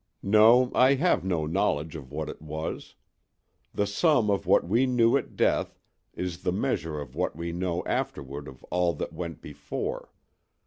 No, 0.23 0.71
I 0.73 0.95
have 0.95 1.23
no 1.23 1.45
knowledge 1.45 1.95
of 1.95 2.11
what 2.11 2.27
it 2.27 2.41
was. 2.41 2.95
The 3.71 3.85
sum 3.85 4.31
of 4.31 4.47
what 4.47 4.67
we 4.67 4.87
knew 4.87 5.15
at 5.15 5.35
death 5.35 5.77
is 6.15 6.41
the 6.41 6.51
measure 6.51 6.99
of 6.99 7.13
what 7.13 7.35
we 7.35 7.51
know 7.51 7.83
afterward 7.85 8.47
of 8.47 8.63
all 8.71 8.95
that 8.95 9.13
went 9.13 9.43
before. 9.43 10.11